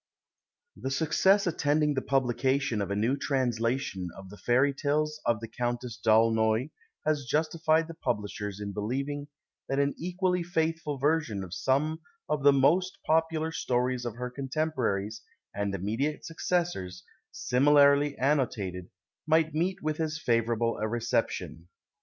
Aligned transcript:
The 0.75 0.89
success 0.89 1.45
attending 1.45 1.93
the 1.93 2.01
publication 2.01 2.81
of 2.81 2.89
a 2.89 2.95
new 2.95 3.15
translation 3.15 4.09
of 4.17 4.29
the 4.31 4.37
Fairy 4.37 4.73
Tales 4.73 5.21
of 5.27 5.39
the 5.39 5.47
Countess 5.47 5.95
d'Aulnoy 6.03 6.71
has 7.05 7.27
justified 7.27 7.87
the 7.87 7.93
publishers 7.93 8.59
in 8.59 8.71
believing 8.73 9.27
that 9.69 9.77
an 9.77 9.93
equally 9.99 10.41
faithful 10.41 10.97
version 10.97 11.43
of 11.43 11.53
some 11.53 11.99
of 12.27 12.41
the 12.41 12.51
most 12.51 12.97
popular 13.05 13.51
stories 13.51 14.03
of 14.03 14.15
her 14.15 14.31
contemporaries 14.31 15.21
and 15.53 15.75
immediate 15.75 16.25
successors, 16.25 17.03
similarly 17.31 18.17
annotated, 18.17 18.89
might 19.27 19.53
meet 19.53 19.83
with 19.83 19.99
as 19.99 20.17
favourable 20.17 20.79
a 20.79 20.87
reception. 20.87 21.67